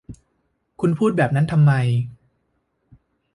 [0.81, 1.73] คุณพูดแบบนั้นทำไม